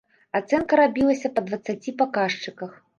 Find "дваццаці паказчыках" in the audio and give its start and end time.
1.47-2.79